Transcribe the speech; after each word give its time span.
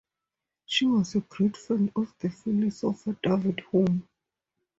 She 0.65 0.87
was 0.87 1.13
a 1.13 1.19
great 1.19 1.55
friend 1.55 1.91
of 1.95 2.11
the 2.17 2.31
philosopher 2.31 3.15
David 3.21 3.61
Hume. 3.71 4.07